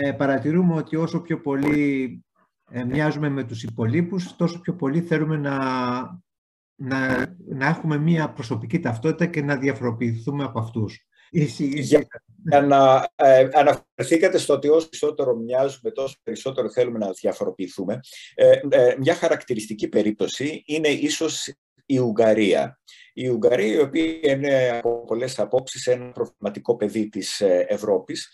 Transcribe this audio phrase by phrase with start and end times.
[0.00, 2.24] ε, παρατηρούμε ότι όσο πιο πολύ
[2.70, 5.56] ε, μοιάζουμε με τους υπολείπους, τόσο πιο πολύ θέλουμε να,
[6.74, 11.06] να, να έχουμε μία προσωπική ταυτότητα και να διαφοροποιηθούμε από αυτούς.
[11.30, 12.06] Για,
[12.44, 18.00] για να ε, αναφερθήκατε στο ότι όσο περισσότερο μοιάζουμε, τόσο περισσότερο θέλουμε να διαφοροποιηθούμε.
[18.34, 21.52] Ε, ε, μια χαρακτηριστική περίπτωση είναι ίσως
[21.86, 22.80] η Ουγγαρία.
[23.12, 28.30] Η Ουγγαρία, η οποία είναι από πολλές απόψεις ένα προβληματικό παιδί της ε, Ευρώπης.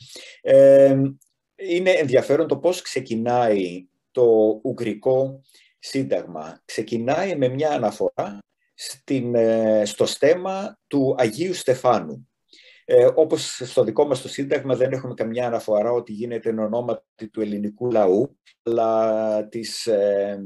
[1.64, 5.40] Ε, είναι ενδιαφέρον το πώς ξεκινάει το Ουγγρικό
[5.78, 6.62] Σύνταγμα.
[6.64, 8.38] Ξεκινάει με μια αναφορά
[8.74, 9.34] στην,
[9.84, 12.28] στο στέμα του Αγίου Στεφάνου.
[12.86, 17.28] Ε, όπως στο δικό μας το Σύνταγμα δεν έχουμε καμιά αναφορά ότι γίνεται εν ονόματι
[17.32, 20.38] του ελληνικού λαού, αλλά της ε,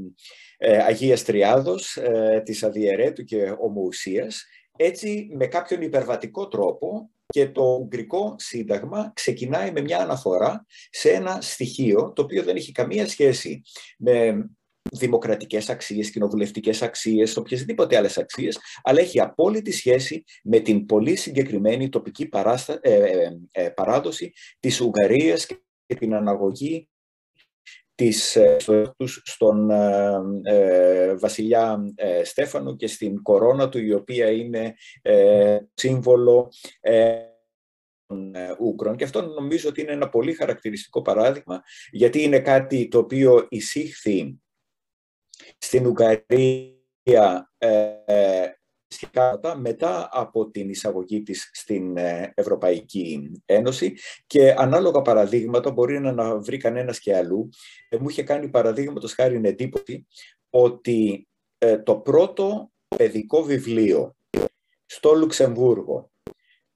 [0.57, 4.45] ε, Αγίας Τριάδος, ε, της Αδιαιρέτου και Ομοουσίας.
[4.77, 11.41] Έτσι, με κάποιον υπερβατικό τρόπο και το Ουγγρικό Σύνταγμα ξεκινάει με μια αναφορά σε ένα
[11.41, 13.61] στοιχείο το οποίο δεν έχει καμία σχέση
[13.97, 14.49] με
[14.91, 21.89] δημοκρατικές αξίες, κοινοβουλευτικές αξίες, οποιασδήποτε άλλες αξίες, αλλά έχει απόλυτη σχέση με την πολύ συγκεκριμένη
[21.89, 25.45] τοπική παράστα, ε, ε, ε παράδοση της Ουγγαρίας
[25.85, 26.89] και την αναγωγή
[27.99, 28.57] της, ε,
[29.23, 29.69] στον
[30.43, 31.79] ε, βασιλιά
[32.23, 34.75] Στέφανο και στην κορώνα του, η οποία είναι
[35.73, 36.51] σύμβολο
[38.05, 38.95] των Ούκρων.
[38.95, 41.61] Και αυτό νομίζω ότι είναι ένα πολύ χαρακτηριστικό παράδειγμα,
[41.91, 44.39] γιατί είναι κάτι το οποίο εισήχθη
[45.57, 47.51] στην Ουγγαρία
[49.11, 56.39] ε, μετά από την εισαγωγή της στην ε, Ευρωπαϊκή Ένωση και ανάλογα παραδείγματα μπορεί να
[56.39, 57.49] βρει κανένας και αλλού.
[57.89, 60.07] Ε, μου είχε κάνει παραδείγματος χάρη εντύπωση
[60.49, 64.15] ότι ε, το πρώτο παιδικό βιβλίο
[64.85, 66.11] στο Λουξεμβούργο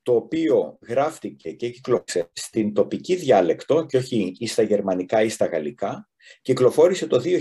[0.01, 5.45] το οποίο γράφτηκε και κυκλοφόρησε στην τοπική διάλεκτο και όχι ή στα γερμανικά ή στα
[5.45, 6.09] γαλλικά,
[6.41, 7.39] κυκλοφόρησε το 2001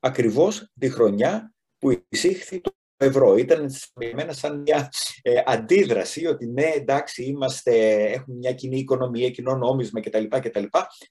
[0.00, 3.36] ακριβώς τη χρονιά που εισήχθη το ευρώ.
[3.36, 3.70] Ήταν
[4.14, 4.92] μένα σαν μια
[5.22, 10.64] ε, αντίδραση ότι ναι, εντάξει, είμαστε, έχουμε μια κοινή οικονομία, κοινό νόμισμα κτλ, κτλ.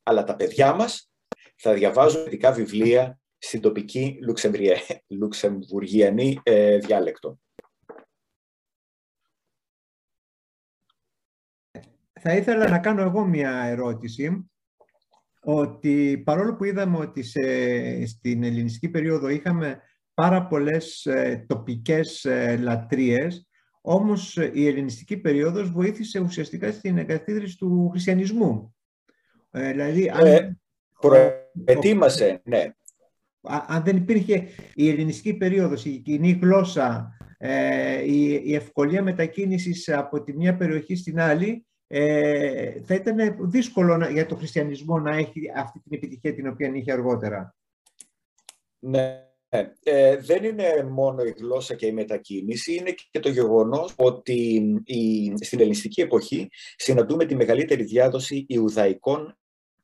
[0.04, 1.10] Αλλά τα παιδιά μας
[1.56, 4.20] θα διαβάζουν ειδικά βιβλία στην τοπική
[5.08, 7.40] λουξεμβουργιανή ε, διάλεκτο.
[12.22, 14.50] Θα ήθελα να κάνω εγώ μια ερώτηση
[15.40, 19.82] ότι παρόλο που είδαμε ότι σε, στην ελληνιστική περίοδο είχαμε
[20.16, 23.48] πάρα πολλές ε, τοπικές ε, λατρείες,
[23.82, 28.76] όμως η ελληνιστική περίοδος βοήθησε ουσιαστικά στην εγκαθίδρυση του χριστιανισμού.
[29.52, 30.26] Ε, δηλαδή, αν...
[30.26, 30.58] Ε,
[31.00, 32.64] προετοίμασε, ναι.
[33.68, 40.24] Αν δεν υπήρχε η ελληνιστική περίοδος, η κοινή γλώσσα, ε, η, η ευκολία μετακίνησης από
[40.24, 45.80] τη μία περιοχή στην άλλη, ε, θα ήταν δύσκολο για το χριστιανισμό να έχει αυτή
[45.80, 47.56] την επιτυχία την οποία είχε αργότερα.
[48.80, 49.24] Ναι.
[49.84, 55.34] Ε, δεν είναι μόνο η γλώσσα και η μετακίνηση, είναι και το γεγονός ότι η,
[55.42, 59.38] στην ελληνιστική εποχή συναντούμε τη μεγαλύτερη διάδοση Ιουδαϊκών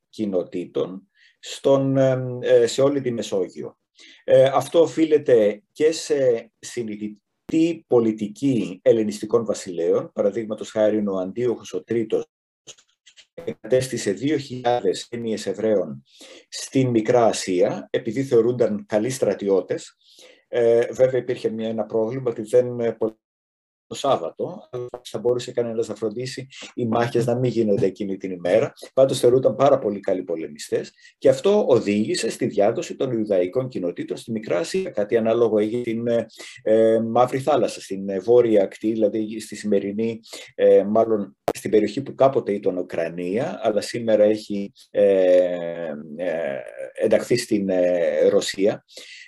[0.10, 1.08] κοινοτήτων
[1.40, 3.78] στον, ε, σε όλη τη Μεσόγειο.
[4.24, 7.22] Ε, αυτό οφείλεται και σε συνειδητή
[7.52, 12.26] τι πολιτική ελληνιστικών βασιλέων, παραδείγματος χάρη ο Αντίοχος ο Τρίτος,
[13.34, 16.04] εγκατέστησε 2.000 έννοιες Εβραίων
[16.50, 19.96] στην Μικρά Ασία, επειδή θεωρούνταν καλοί στρατιώτες.
[20.48, 22.80] Ε, βέβαια υπήρχε μια, ένα πρόβλημα ότι δεν
[23.92, 24.70] το Σάββατο,
[25.04, 28.74] θα μπορούσε κανένας να φροντίσει οι μάχες να μην γίνονται εκείνη την ημέρα.
[28.94, 34.32] Πάντως θεωρούνταν πάρα πολύ καλοί πολεμιστές και αυτό οδήγησε στη διάδοση των Ιουδαϊκών κοινοτήτων στη
[34.32, 34.90] Μικρά Ασία.
[34.90, 36.28] Κάτι ανάλογο έγινε στην ε,
[36.64, 40.20] ε, Μαύρη Θάλασσα, στην ε, βόρεια ακτή, δηλαδή στη σημερινή,
[40.56, 44.72] ε, μάλλον στην περιοχή που κάποτε ήταν Ουκρανία, αλλά σήμερα έχει
[46.94, 47.70] ενταχθεί στην
[48.30, 48.84] Ρωσία.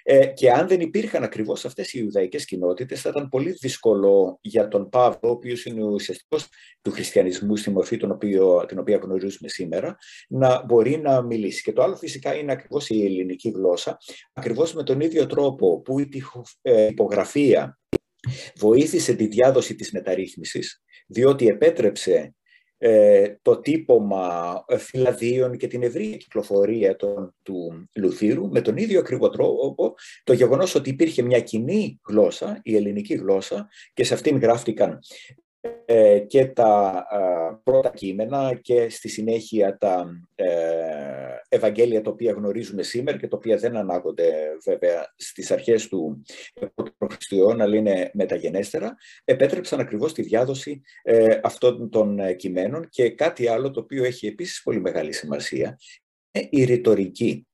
[0.06, 4.68] Ε, και αν δεν υπήρχαν ακριβώς αυτές οι Ιουδαϊκές κοινότητες, θα ήταν πολύ δύσκολο για
[4.68, 6.48] τον Παύλο, ο οποίος είναι ο ουσιαστικός
[6.82, 9.98] του χριστιανισμού στη μορφή τον οποίο, την οποία γνωρίζουμε σήμερα,
[10.28, 11.62] να μπορεί να μιλήσει.
[11.64, 13.98] Και το άλλο φυσικά είναι ακριβώς η ελληνική γλώσσα,
[14.34, 16.10] ακριβώς με τον ίδιο τρόπο που η
[16.62, 17.80] ε, τυπογραφία
[18.56, 22.36] βοήθησε τη διάδοση της μεταρρύθμισης, διότι επέτρεψε
[22.86, 29.00] ε, το τύπομα ε, φυλαδίων και την ευρύ κυκλοφορία των, του Λουθύρου με τον ίδιο
[29.00, 29.94] ακριβό τρόπο
[30.24, 35.00] το γεγονός ότι υπήρχε μια κοινή γλώσσα, η ελληνική γλώσσα και σε αυτήν γράφτηκαν
[35.86, 37.06] ε, και τα
[37.64, 40.06] πρώτα κείμενα και στη συνέχεια τα
[41.54, 44.32] Ευαγγέλια τα οποία γνωρίζουμε σήμερα και τα οποία δεν ανάγονται
[44.64, 46.24] βέβαια στις αρχές του
[47.10, 53.48] Χριστιού αλλά είναι μεταγενέστερα, επέτρεψαν ακριβώς τη διάδοση ε, αυτών των ε, κειμένων και κάτι
[53.48, 55.80] άλλο το οποίο έχει επίσης πολύ μεγάλη σημασία,
[56.32, 57.48] είναι η ρητορική.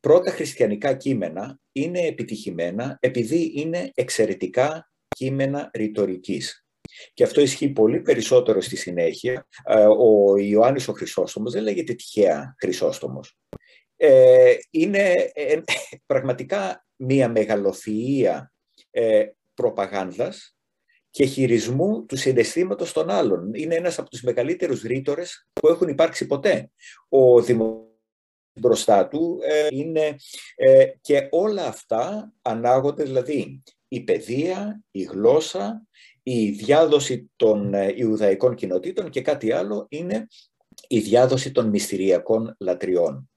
[0.00, 6.63] Πρώτα χριστιανικά κείμενα είναι επιτυχημένα επειδή είναι εξαιρετικά κείμενα ρητορικής.
[7.14, 9.46] Και αυτό ισχύει πολύ περισσότερο στη συνέχεια.
[9.64, 13.38] Ε, ο Ιωάννης ο Χρυσόστομος δεν λέγεται τυχαία Χρυσόστομος.
[13.96, 15.60] Ε, είναι ε,
[16.06, 18.40] πραγματικά μία μεγαλοφυΐα
[19.54, 20.56] προπαγάνδας
[21.10, 23.54] και χειρισμού του συναισθήματος των άλλων.
[23.54, 26.70] Είναι ένας από τους μεγαλύτερους ρήτορες που έχουν υπάρξει ποτέ.
[27.08, 27.92] Ο δημοσιογράφος
[28.60, 29.38] μπροστά του
[29.70, 30.16] είναι
[31.00, 35.86] και όλα αυτά ανάγονται δηλαδή η παιδεία, η γλώσσα,
[36.26, 40.26] η διάδοση των ε, Ιουδαϊκών κοινοτήτων και κάτι άλλο είναι
[40.88, 43.30] η διάδοση των μυστηριακών λατριών.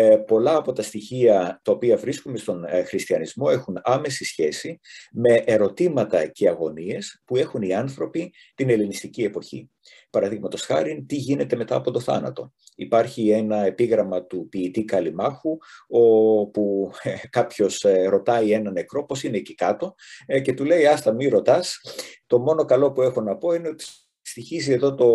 [0.00, 4.80] Ε, πολλά από τα στοιχεία τα οποία βρίσκουμε στον ε, χριστιανισμό έχουν άμεση σχέση
[5.12, 9.70] με ερωτήματα και αγωνίες που έχουν οι άνθρωποι την ελληνιστική εποχή.
[10.10, 12.52] Παραδείγματος χάρη, τι γίνεται μετά από το θάνατο.
[12.76, 15.56] Υπάρχει ένα επίγραμμα του ποιητή Καλιμάχου,
[15.88, 19.94] όπου ε, κάποιος ρωτάει ένα νεκρό πώς είναι εκεί κάτω
[20.42, 21.80] και του λέει «Άστα μη ρωτάς,
[22.26, 23.84] το μόνο καλό που έχω να πω είναι ότι
[24.22, 25.08] στοιχίζει εδώ το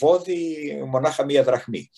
[0.00, 0.56] βόδι
[0.86, 1.90] μονάχα μία δραχμή.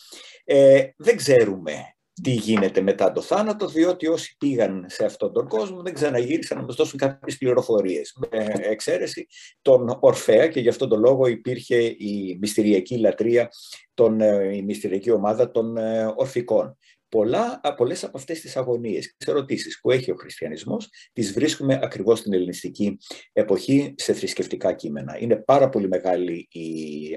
[0.44, 5.82] Ε, δεν ξέρουμε τι γίνεται μετά το θάνατο, διότι όσοι πήγαν σε αυτόν τον κόσμο
[5.82, 8.16] δεν ξαναγύρισαν να μας δώσουν κάποιες πληροφορίες.
[8.18, 9.26] Με εξαίρεση
[9.62, 13.48] τον Ορφέα και γι' αυτόν τον λόγο υπήρχε η μυστηριακή λατρεία,
[13.94, 16.78] τον, ε, η μυστηριακή ομάδα των ε, Ορφικών.
[17.08, 22.18] Πολλά, πολλές από αυτές τις αγωνίες, τις ερωτήσεις που έχει ο χριστιανισμός, τις βρίσκουμε ακριβώς
[22.18, 22.98] στην ελληνιστική
[23.32, 25.18] εποχή σε θρησκευτικά κείμενα.
[25.18, 26.68] Είναι πάρα πολύ μεγάλη η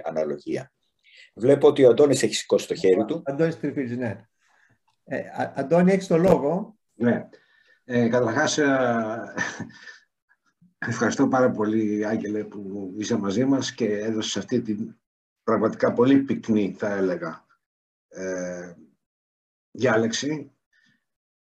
[0.03, 0.71] αναλογία.
[1.37, 3.21] Βλέπω ότι ο Αντώνης έχει σηκώσει το χέρι του.
[3.25, 4.27] Αντώνης Τριφίλης, ναι.
[5.03, 5.21] Ε,
[5.55, 6.77] Αντώνη, έχεις το λόγο.
[6.93, 7.29] Ναι.
[7.83, 9.33] Ε, καταρχάς, ε,
[10.77, 14.95] ευχαριστώ πάρα πολύ, Άγγελε, που είσαι μαζί μας και έδωσες αυτή την
[15.43, 17.45] πραγματικά πολύ πυκνή, θα έλεγα,
[18.07, 18.73] ε,
[19.71, 20.51] διάλεξη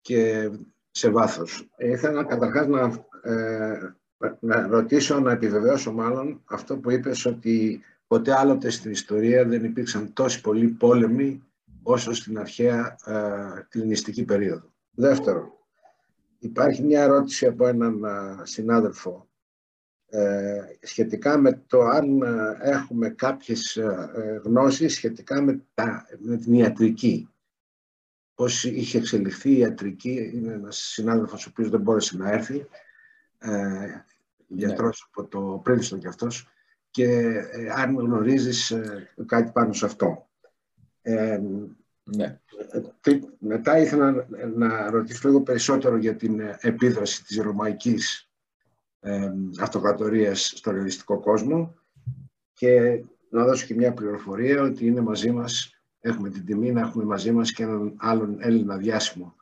[0.01, 0.49] και
[0.91, 1.69] σε βάθος.
[1.77, 3.95] Ήθελα καταρχάς να, ε,
[4.39, 10.13] να ρωτήσω, να επιβεβαιώσω μάλλον αυτό που είπες ότι ποτέ άλλοτε στην ιστορία δεν υπήρξαν
[10.13, 11.43] τόσοι πολλοί πόλεμοι
[11.83, 14.71] όσο στην αρχαία ε, περίοδο.
[14.91, 15.67] Δεύτερο,
[16.39, 18.05] υπάρχει μια ερώτηση από έναν
[18.43, 19.27] συνάδελφο
[20.15, 26.53] ε, σχετικά με το αν ε, έχουμε κάποιες ε, γνώσεις σχετικά με, τα, με την
[26.53, 27.29] ιατρική.
[28.35, 32.67] Πώς είχε εξελιχθεί η ιατρική, είναι ένας συνάδελφος ο οποίος δεν μπόρεσε να έρθει,
[33.37, 34.03] ε,
[34.47, 36.47] γιατρός από το Πρίνστον κι αυτός,
[36.93, 37.05] και
[37.51, 40.29] ε, αν γνωρίζεις ε, κάτι πάνω σε αυτό.
[41.01, 41.39] Ε,
[42.03, 42.39] ναι.
[43.39, 44.25] Μετά ήθελα να,
[44.55, 48.29] να ρωτήσω λίγο περισσότερο για την επίδραση της ρωμαϊκής
[48.99, 51.75] ε, αυτοκρατορίας στο ρεαλιστικό κόσμο
[52.53, 57.03] και να δώσω και μια πληροφορία ότι είναι μαζί μας, έχουμε την τιμή να έχουμε
[57.03, 59.35] μαζί μας και έναν άλλον Έλληνα διάσημο,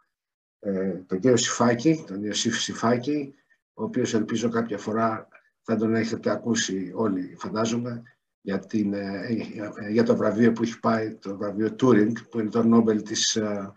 [0.59, 3.33] ε, τον κύριο Σιφάκη, τον Ιωσήφ Σιφάκη,
[3.73, 5.27] ο οποίος ελπίζω κάποια φορά
[5.61, 8.03] θα τον έχετε ακούσει όλοι, φαντάζομαι,
[8.41, 9.27] για, την, ε,
[9.75, 13.35] ε, για το βραβείο που έχει πάει, το βραβείο Τούρινγκ, που είναι το Νόμπελ της...
[13.35, 13.73] Ε,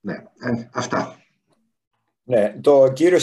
[0.00, 0.24] ναι,
[0.72, 1.18] αυτά.
[2.22, 3.18] Ναι, το κύριο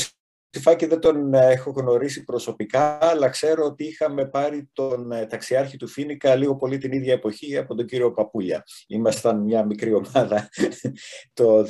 [0.59, 5.77] Φάκη δεν τον ε, έχω γνωρίσει προσωπικά, αλλά ξέρω ότι είχαμε πάρει τον ε, ταξιάρχη
[5.77, 8.63] του Φίνικα λίγο πολύ την ίδια εποχή από τον κύριο Παπούλια.
[8.87, 10.49] Ήμασταν μια μικρή ομάδα
[11.33, 11.65] το 2013,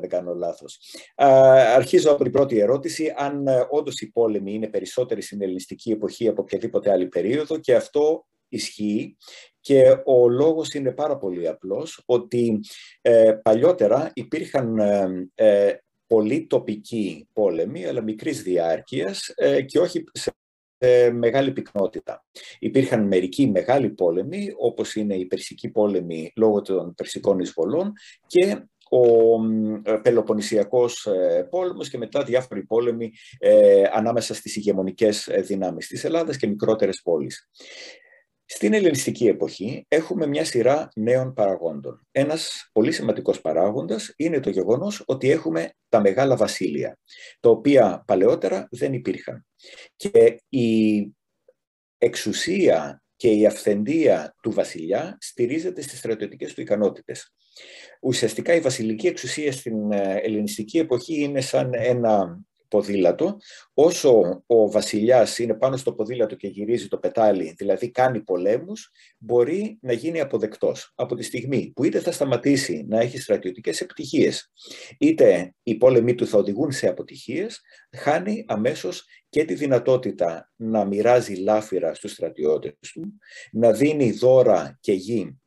[0.00, 0.78] δεν κάνω λάθος.
[1.74, 6.28] Αρχίζω από την πρώτη ερώτηση, αν ε, όντως οι πόλεμοι είναι περισσότεροι στην ελληνιστική εποχή
[6.28, 9.16] από οποιαδήποτε άλλη περίοδο και αυτό ισχύει
[9.60, 12.60] και ο λόγος είναι πάρα πολύ απλός, ότι
[13.42, 14.78] παλιότερα υπήρχαν
[16.08, 20.32] πολύ τοπικοί πόλεμοι, αλλά μικρής διάρκειας ε, και όχι σε
[21.12, 22.24] μεγάλη πυκνότητα.
[22.58, 27.92] Υπήρχαν μερικοί μεγάλοι πόλεμοι, όπως είναι η Περσική πόλεμη λόγω των Περσικών εισβολών
[28.26, 29.34] και ο
[29.82, 33.12] ε, Πελοποννησιακός ε, πόλεμος και μετά διάφοροι πόλεμοι
[33.92, 37.48] ανάμεσα στις ηγεμονικές δυνάμεις της Ελλάδας και μικρότερες πόλεις.
[38.50, 42.06] Στην ελληνιστική εποχή έχουμε μια σειρά νέων παραγόντων.
[42.10, 46.98] Ένας πολύ σημαντικός παράγοντας είναι το γεγονός ότι έχουμε τα μεγάλα βασίλεια,
[47.40, 49.46] τα οποία παλαιότερα δεν υπήρχαν.
[49.96, 51.08] Και η
[51.98, 57.34] εξουσία και η αυθεντία του βασιλιά στηρίζεται στις στρατιωτικές του ικανότητες.
[58.00, 63.36] Ουσιαστικά η βασιλική εξουσία στην ε, ελληνιστική εποχή είναι σαν ένα ποδήλατο,
[63.74, 69.78] όσο ο βασιλιάς είναι πάνω στο ποδήλατο και γυρίζει το πετάλι, δηλαδή κάνει πολέμους, μπορεί
[69.80, 70.92] να γίνει αποδεκτός.
[70.94, 74.52] Από τη στιγμή που είτε θα σταματήσει να έχει στρατιωτικές επιτυχίες,
[74.98, 77.60] είτε οι πόλεμοι του θα οδηγούν σε αποτυχίες,
[77.96, 83.18] χάνει αμέσως και τη δυνατότητα να μοιράζει λάφυρα στους στρατιώτες του,
[83.52, 85.38] να δίνει δώρα και γη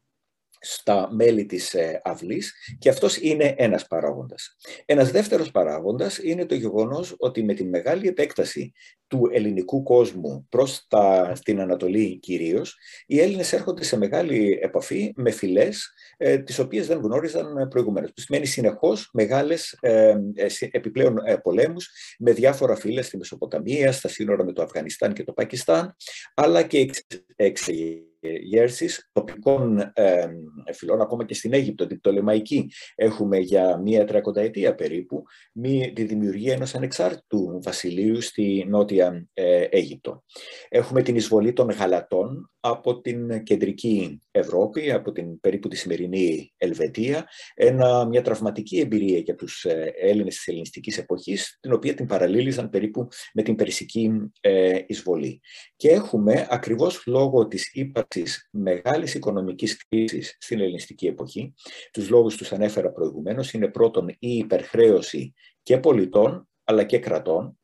[0.64, 4.56] στα μέλη της ε, αυλής και αυτός είναι ένας παράγοντας.
[4.86, 8.74] Ένας δεύτερος παράγοντας είναι το γεγονός ότι με τη μεγάλη επέκταση
[9.12, 15.32] του ελληνικού κόσμου προς τα, την Ανατολή κυρίως, οι Έλληνες έρχονται σε μεγάλη επαφή με
[15.32, 18.12] φυλές ε, τις οποίες δεν γνώριζαν προηγουμένως.
[18.14, 21.90] Που σημαίνει συνεχώς μεγάλες ε, ε επιπλέον ε, πολέμους
[22.20, 25.96] με διάφορα φύλλα στη Μεσοποταμία, στα σύνορα με το Αφγανιστάν και το Πακιστάν,
[26.34, 26.90] αλλά και
[27.36, 30.28] εξεγέρσεις γέρσης τοπικών ε,
[30.74, 36.54] φυλών, ακόμα και στην Αίγυπτο, την Πτολεμαϊκή, έχουμε για μία τριακονταετία περίπου μη, τη δημιουργία
[36.54, 39.01] ενός ανεξάρτητου βασιλείου στη Νότια
[39.34, 40.24] ε, Αίγυπτο.
[40.70, 47.28] Έχουμε την εισβολή των Γαλατών από την κεντρική Ευρώπη, από την περίπου τη σημερινή Ελβετία,
[47.54, 52.70] ένα, μια τραυματική εμπειρία για τους ε, Έλληνες της ελληνιστικής εποχής, την οποία την παραλήλιζαν
[52.70, 55.42] περίπου με την περσική ε, εισβολή.
[55.76, 61.54] Και έχουμε ακριβώς λόγω της ύπαρξης μεγάλης οικονομικής κρίσης στην ελληνιστική εποχή,
[61.92, 67.60] τους λόγους τους ανέφερα προηγουμένως, είναι πρώτον η υπερχρέωση και πολιτών, αλλά και κρατών,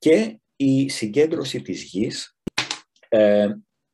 [0.00, 2.36] και η συγκέντρωση της γης
[3.08, 3.48] ε,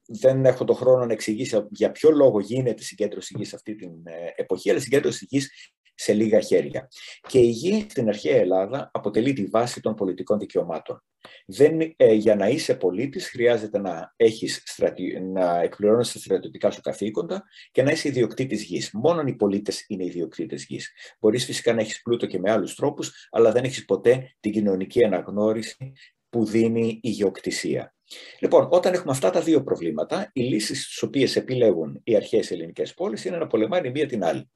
[0.07, 3.91] δεν έχω το χρόνο να εξηγήσω για ποιο λόγο γίνεται η συγκέντρωση γης αυτή την
[4.05, 6.89] ε, εποχή, αλλά η συγκέντρωση γης σε λίγα χέρια.
[7.29, 11.03] Και η γη στην αρχαία Ελλάδα αποτελεί τη βάση των πολιτικών δικαιωμάτων.
[11.47, 15.21] Δεν, ε, για να είσαι πολίτης χρειάζεται να, έχεις στρατι...
[15.21, 18.91] να εκπληρώνεις τα στρατιωτικά σου καθήκοντα και να είσαι ιδιοκτήτης γης.
[18.93, 20.93] Μόνο οι πολίτες είναι ιδιοκτήτες γης.
[21.21, 25.05] Μπορείς φυσικά να έχεις πλούτο και με άλλους τρόπους, αλλά δεν έχεις ποτέ την κοινωνική
[25.05, 25.93] αναγνώριση
[26.29, 27.96] που δίνει η γεωκτησία.
[28.41, 32.95] Λοιπόν, όταν έχουμε αυτά τα δύο προβλήματα, οι λύσεις στις οποίες επιλέγουν οι αρχαίες ελληνικές
[32.95, 34.51] πόλεις είναι να πολεμάνε η μία την άλλη.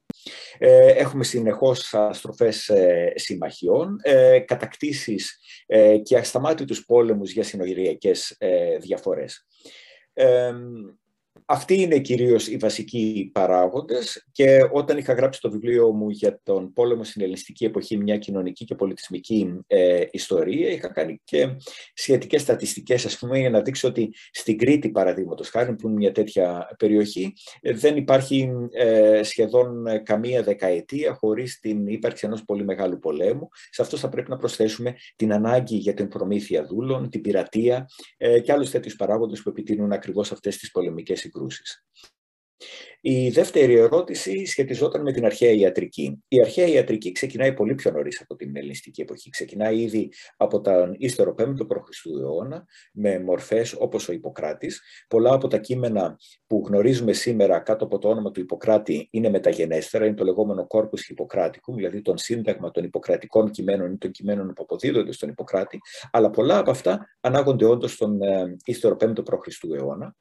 [0.57, 5.39] Ε, έχουμε συνεχώς στροφές ε, συμμαχιών, ε, κατακτήσεις
[6.03, 8.37] και ασταμάτητους πόλεμους για συνοριακές
[8.79, 9.45] διαφορές.
[11.53, 16.73] Αυτοί είναι κυρίως οι βασικοί παράγοντες και όταν είχα γράψει το βιβλίο μου για τον
[16.73, 21.49] πόλεμο στην ελληνιστική εποχή, μια κοινωνική και πολιτισμική ε, ιστορία, είχα κάνει και
[21.93, 26.11] σχετικές στατιστικές, ας πούμε, για να δείξω ότι στην Κρήτη, παραδείγματος χάρη, που είναι μια
[26.11, 32.99] τέτοια περιοχή, ε, δεν υπάρχει ε, σχεδόν καμία δεκαετία χωρίς την ύπαρξη ενός πολύ μεγάλου
[32.99, 33.49] πολέμου.
[33.69, 38.39] Σε αυτό θα πρέπει να προσθέσουμε την ανάγκη για την προμήθεια δούλων, την πειρατεία ε,
[38.39, 41.39] και άλλους τέτοιους παράγοντες που επιτείνουν ακριβώς αυτές τις πολεμικές συγκρούσεις.
[43.03, 46.23] Η δεύτερη ερώτηση σχετιζόταν με την αρχαία ιατρική.
[46.27, 49.29] Η αρχαία ιατρική ξεκινάει πολύ πιο νωρίς από την ελληνιστική εποχή.
[49.29, 52.05] Ξεκινάει ήδη από τον ύστερο 5ο π.Χ.
[52.21, 54.81] αιώνα με μορφές όπως ο Ιπποκράτης.
[55.07, 56.17] Πολλά από τα κείμενα
[56.47, 61.09] που γνωρίζουμε σήμερα κάτω από το όνομα του Ιπποκράτη είναι μεταγενέστερα, είναι το λεγόμενο κόρπους
[61.09, 65.79] Ιπποκράτικου, δηλαδή τον σύνταγμα των Ιπποκρατικών κειμένων ή των κειμένων που αποδίδονται στον Ιπποκράτη,
[66.11, 69.63] αλλά πολλά από αυτά ανάγονται όντως στον ε, ύστερο 5ο π.Χ.
[69.73, 70.15] αιώνα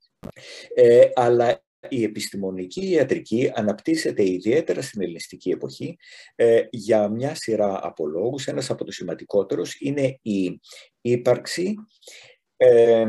[0.75, 5.99] ε, αλλά η επιστημονική ιατρική αναπτύσσεται ιδιαίτερα στην ελληνιστική εποχή
[6.35, 8.47] ε, για μια σειρά από λόγους.
[8.47, 10.61] Ένας από τους σημαντικότερους είναι η
[11.01, 11.75] ύπαρξη
[12.57, 13.07] ε,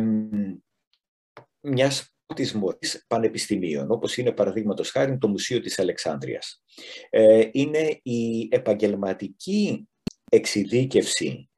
[1.60, 6.64] μιας της μορφής πανεπιστημίων, όπως είναι παραδείγματος χάρη το Μουσείο της Αλεξάνδρειας.
[7.10, 9.90] Ε, είναι η επαγγελματική
[10.30, 11.50] εξειδίκευση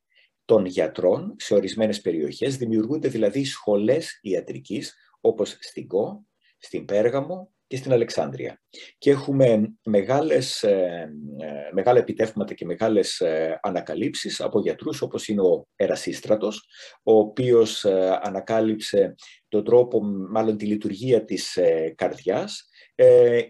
[0.45, 2.57] των γιατρών σε ορισμένες περιοχές.
[2.57, 4.93] Δημιουργούνται δηλαδή σχολές ιατρικής
[5.25, 6.25] όπως στην Κο,
[6.57, 8.61] στην Πέργαμο και στην Αλεξάνδρεια.
[8.97, 15.41] Και έχουμε μεγάλες, ε, ε, μεγάλα επιτεύγματα και μεγάλες ε, ανακαλύψεις από γιατρούς όπως είναι
[15.41, 16.65] ο Ερασίστρατος,
[17.03, 17.85] ο οποίος
[18.21, 19.15] ανακάλυψε
[19.47, 21.59] τον τρόπο, μάλλον τη λειτουργία της
[21.95, 22.69] καρδιάς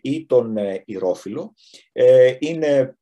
[0.02, 1.54] ή τον ηρόφυλλο.
[2.40, 2.98] Είναι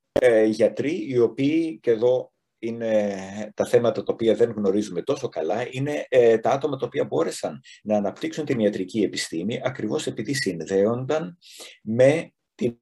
[0.46, 2.32] γιατροί οι οποίοι, και εδώ
[2.62, 7.06] είναι τα θέματα τα οποία δεν γνωρίζουμε τόσο καλά, είναι ε, τα άτομα τα οποία
[7.06, 11.38] μπόρεσαν να αναπτύξουν την ιατρική επιστήμη ακριβώς επειδή συνδέονταν
[11.84, 12.78] με την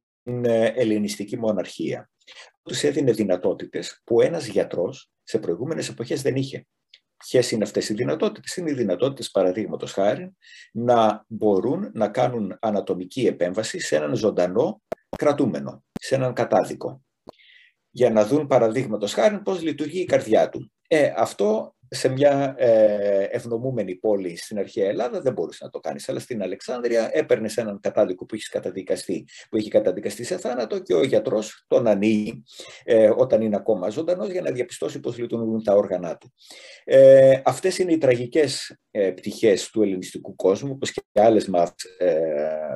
[0.45, 2.09] ε, ελληνιστική μοναρχία.
[2.63, 6.67] Τους έδινε δυνατότητες που ένας γιατρός σε προηγούμενες εποχές δεν είχε.
[7.17, 10.35] Ποιες είναι αυτές οι δυνατότητες; Είναι οι δυνατότητες, παραδείγματος χάρη,
[10.71, 14.81] να μπορούν να κάνουν ανατομική επέμβαση σε έναν ζωντανό
[15.17, 17.03] κρατούμενο, σε έναν κατάδικο
[17.91, 20.71] για να δουν παραδείγματος χάρη πώς λειτουργεί η καρδιά του.
[20.87, 26.09] Ε, αυτό σε μια ε, ευνομούμενη πόλη στην αρχαία Ελλάδα δεν μπορούσε να το κάνεις.
[26.09, 30.93] Αλλά στην Αλεξάνδρεια έπαιρνες έναν κατάδικο που έχεις καταδικαστεί, που έχει καταδικαστεί σε θάνατο και
[30.93, 32.43] ο γιατρός τον ανοίγει
[32.83, 36.33] ε, όταν είναι ακόμα ζωντανός για να διαπιστώσει πώς λειτουργούν τα όργανα του.
[36.83, 42.15] Ε, αυτές είναι οι τραγικές ε, πτυχές του ελληνιστικού κόσμου, όπως και άλλες μας ε,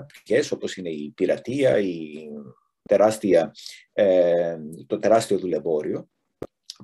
[0.08, 2.12] πτυχές, όπως είναι η πειρατεία, η
[2.84, 3.52] τεράστια,
[3.94, 6.08] ε, το τεράστιο δουλεμπόριο.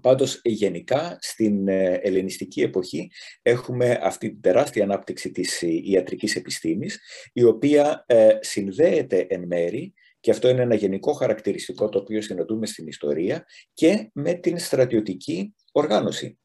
[0.02, 7.00] Πάντως, γενικά, στην ε, ελληνιστική εποχή έχουμε αυτή την τεράστια ανάπτυξη της ιατρικής επιστήμης,
[7.34, 12.66] η οποία ε, συνδέεται εν μέρη, και αυτό είναι ένα γενικό χαρακτηριστικό το οποίο συναντούμε
[12.66, 16.40] στην ιστορία, και με την στρατιωτική οργάνωση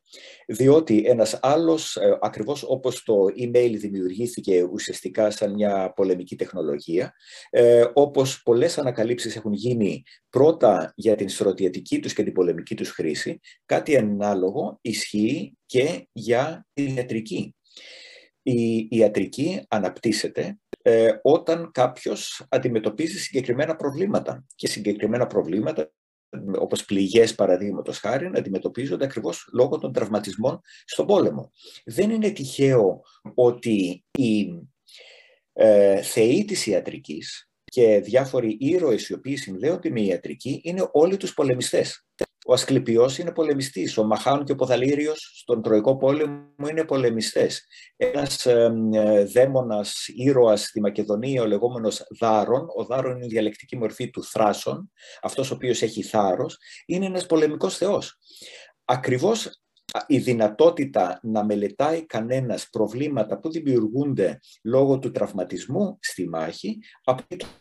[0.47, 7.15] διότι ένας άλλος, ε, ακριβώς όπως το email δημιουργήθηκε ουσιαστικά σαν μια πολεμική τεχνολογία,
[7.51, 12.91] ε, όπως πολλές ανακαλύψεις έχουν γίνει πρώτα για την στρατιωτική τους και την πολεμική τους
[12.91, 17.55] χρήση, κάτι ανάλογο ισχύει και για την ιατρική.
[18.43, 25.91] Η ιατρική αναπτύσσεται ε, όταν κάποιος αντιμετωπίζει συγκεκριμένα προβλήματα και συγκεκριμένα προβλήματα
[26.59, 31.51] όπως πληγές παραδείγματος χάρη, να αντιμετωπίζονται ακριβώς λόγω των τραυματισμών στον πόλεμο.
[31.85, 33.03] Δεν είναι τυχαίο
[33.35, 34.49] ότι οι
[35.53, 41.17] ε, θεοί της ιατρικής και διάφοροι ήρωες οι οποίοι συνδέονται με η ιατρική είναι όλοι
[41.17, 42.04] τους πολεμιστές.
[42.47, 47.67] Ο Ασκληπιός είναι πολεμιστής, ο Μαχάων και ο Ποδαλήριος στον Τροϊκό πόλεμο είναι πολεμιστές.
[47.97, 48.73] Ένας ε,
[49.33, 54.93] δαίμονας ήρωας στη Μακεδονία, ο λεγόμενος Δάρον, ο Δάρον είναι η διαλεκτική μορφή του Θράσον,
[55.23, 58.19] αυτός ο οποίος έχει θάρρος, είναι ένας πολεμικός θεός.
[58.85, 59.64] Ακριβώς
[60.07, 66.79] η δυνατότητα να μελετάει κανένας προβλήματα που δημιουργούνται λόγω του τραυματισμού στη μάχη,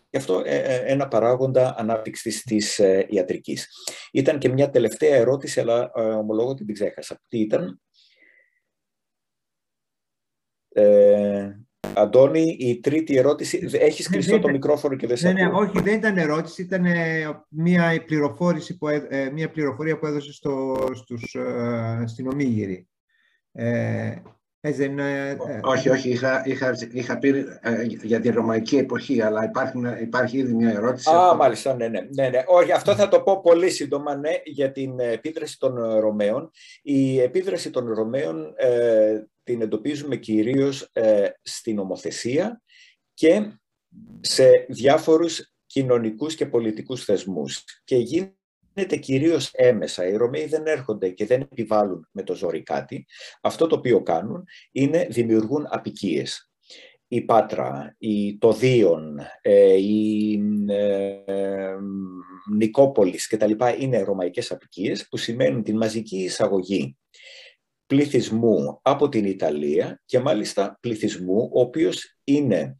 [0.09, 3.67] και αυτό ε, ε, ένα παράγοντα ανάπτυξης της ε, ιατρικής.
[4.11, 7.21] Ήταν και μια τελευταία ερώτηση, αλλά ομολόγω ότι την ξέχασα.
[7.27, 7.81] Τι ήταν;
[11.95, 13.69] Αντώνη, η τρίτη ερώτηση.
[13.71, 16.61] Έχεις ναι, κλειστό το μικρόφωνο και δεν σε ναι, ναι, όχι, δεν ήταν ερώτηση.
[16.61, 16.85] Ήταν
[17.49, 18.87] μια, πληροφόρηση που,
[19.33, 21.35] μια πληροφορία που έδωσε στο, στους,
[22.05, 22.87] στην Ομίγυρη.
[23.51, 24.15] Ε,
[24.65, 27.29] ε, όχι, όχι, είχα, είχα, είχα πει
[27.61, 31.09] ε, για τη ρωμαϊκή εποχή, αλλά υπάρχει, υπάρχει ήδη μια ερώτηση.
[31.09, 32.43] Α, μάλιστα, ναι, ναι, ναι, ναι.
[32.47, 36.51] Όχι, αυτό θα το πω πολύ σύντομα, ναι, για την επίδραση των Ρωμαίων.
[36.81, 42.61] Η επίδραση των Ρωμαίων ε, την εντοπίζουμε κυρίως ε, στην ομοθεσία
[43.13, 43.51] και
[44.21, 47.63] σε διάφορους κοινωνικούς και πολιτικούς θεσμούς.
[47.83, 48.35] Και γίνεται
[48.99, 50.07] κυρίως έμεσα.
[50.07, 53.05] Οι Ρωμαίοι δεν έρχονται και δεν επιβάλλουν με το ζόρι κάτι.
[53.41, 56.51] Αυτό το οποίο κάνουν είναι δημιουργούν απικίες.
[57.07, 61.75] Η Πάτρα, η, το Δίον, ε, η ε,
[62.55, 66.97] Νικόπολης και τα λοιπά είναι ρωμαϊκές απικίες που σημαίνουν την μαζική εισαγωγή
[67.85, 72.77] πληθυσμού από την Ιταλία και μάλιστα πληθυσμού ο οποίος είναι,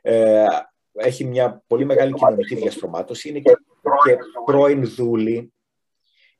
[0.00, 0.44] ε,
[0.92, 3.52] έχει μια πολύ μεγάλη κοινωνική διαστρωμάτωση, είναι και,
[4.04, 5.52] και πρώην δούλη,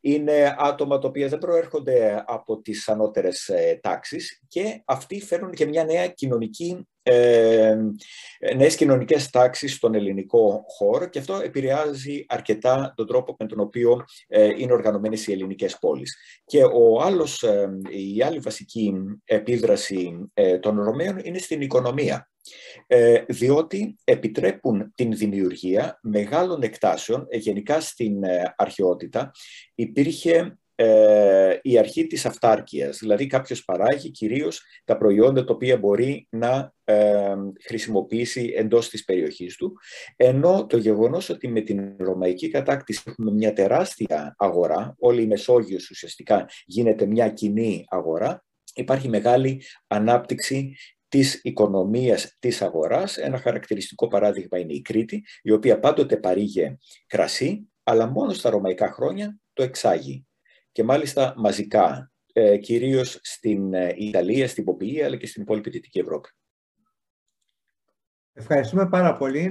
[0.01, 5.67] είναι άτομα τα οποία δεν προέρχονται από τις ανώτερες ε, τάξεις και αυτοί φέρνουν και
[5.67, 7.77] μια νέα κοινωνική ε,
[8.57, 14.05] νέες κοινωνικές τάξεις στον ελληνικό χώρο και αυτό επηρεάζει αρκετά τον τρόπο με τον οποίο
[14.29, 16.17] ε, είναι οργανωμένες οι ελληνικές πόλεις.
[16.45, 18.95] Και ο άλλος, ε, η άλλη βασική
[19.25, 22.32] επίδραση ε, των Ρωμαίων είναι στην οικονομία.
[23.27, 28.21] Διότι επιτρέπουν την δημιουργία μεγάλων εκτάσεων, γενικά στην
[28.57, 29.31] αρχαιότητα
[29.75, 32.99] υπήρχε ε, η αρχή της αυτάρκειας.
[32.99, 39.57] Δηλαδή κάποιος παράγει κυρίως τα προϊόντα τα οποία μπορεί να ε, χρησιμοποιήσει εντός της περιοχής
[39.57, 39.77] του,
[40.17, 45.91] ενώ το γεγονός ότι με την ρωμαϊκή κατάκτηση έχουμε μια τεράστια αγορά, όλη η Μεσόγειος
[45.91, 50.77] ουσιαστικά γίνεται μια κοινή αγορά, υπάρχει μεγάλη ανάπτυξη
[51.13, 53.17] της οικονομίας της αγοράς.
[53.17, 58.93] Ένα χαρακτηριστικό παράδειγμα είναι η Κρήτη, η οποία πάντοτε παρήγε κρασί, αλλά μόνο στα ρωμαϊκά
[58.93, 60.27] χρόνια το εξάγει
[60.73, 65.99] και μάλιστα μαζικά, ε, κυρίως στην ε, Ιταλία, στην Ποπηλία, αλλά και στην υπόλοιπη Δυτική
[65.99, 66.29] Ευρώπη.
[68.33, 69.51] Ευχαριστούμε πάρα πολύ.